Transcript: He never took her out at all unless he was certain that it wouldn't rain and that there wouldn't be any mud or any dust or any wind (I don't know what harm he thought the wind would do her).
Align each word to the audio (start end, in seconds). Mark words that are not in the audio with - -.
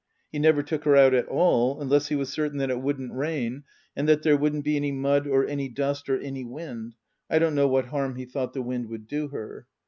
He 0.31 0.39
never 0.39 0.63
took 0.63 0.83
her 0.85 0.95
out 0.95 1.13
at 1.13 1.27
all 1.27 1.79
unless 1.79 2.07
he 2.07 2.15
was 2.15 2.29
certain 2.31 2.57
that 2.57 2.71
it 2.71 2.81
wouldn't 2.81 3.13
rain 3.13 3.65
and 3.95 4.09
that 4.09 4.23
there 4.23 4.35
wouldn't 4.35 4.65
be 4.65 4.75
any 4.75 4.91
mud 4.91 5.27
or 5.27 5.45
any 5.45 5.69
dust 5.69 6.09
or 6.09 6.17
any 6.19 6.43
wind 6.43 6.95
(I 7.29 7.37
don't 7.37 7.53
know 7.53 7.67
what 7.67 7.85
harm 7.89 8.15
he 8.15 8.25
thought 8.25 8.53
the 8.53 8.63
wind 8.63 8.89
would 8.89 9.05
do 9.05 9.27
her). 9.27 9.67